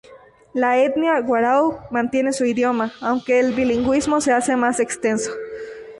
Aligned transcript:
La 0.55 0.79
etnia 0.79 1.21
warao 1.27 1.83
mantiene 1.91 2.33
su 2.33 2.43
idioma, 2.45 2.91
aunque 3.01 3.39
el 3.39 3.53
bilingüismo 3.53 4.19
se 4.19 4.31
hace 4.33 4.55
más 4.55 4.79
extenso. 4.79 5.29